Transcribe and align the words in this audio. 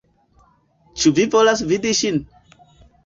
Ĉu 1.03 1.13
vi 1.19 1.25
volas 1.37 1.61
vidi 1.73 1.93
ŝin? 2.01 2.19